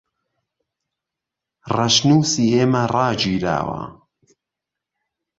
رەشنوسی 1.75 2.47
ئێمە 2.55 2.83
ڕاگیراوە 2.93 3.83